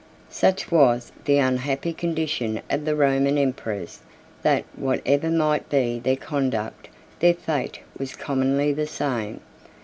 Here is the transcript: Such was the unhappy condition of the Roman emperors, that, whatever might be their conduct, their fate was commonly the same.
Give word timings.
Such 0.31 0.71
was 0.71 1.11
the 1.25 1.37
unhappy 1.37 1.93
condition 1.93 2.63
of 2.71 2.85
the 2.85 2.95
Roman 2.95 3.37
emperors, 3.37 3.99
that, 4.41 4.65
whatever 4.75 5.29
might 5.29 5.69
be 5.69 5.99
their 5.99 6.15
conduct, 6.17 6.89
their 7.19 7.35
fate 7.35 7.81
was 7.99 8.15
commonly 8.15 8.73
the 8.73 8.87
same. 8.87 9.41